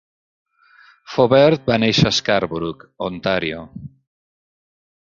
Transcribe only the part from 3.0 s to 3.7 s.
Ontàrio.